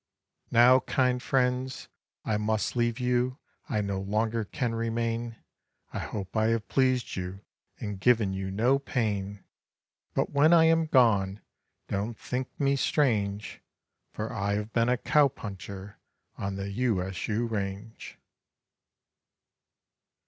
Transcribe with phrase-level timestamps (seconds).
[0.49, 1.87] Now, kind friends,
[2.25, 3.37] I must leave you,
[3.69, 5.35] I no longer can remain,
[5.93, 7.41] I hope I have pleased you
[7.79, 9.43] and given you no pain.
[10.15, 11.39] But when I am gone,
[11.87, 13.61] don't think me strange,
[14.11, 15.99] For I have been a cow puncher
[16.35, 18.17] on the U S U range.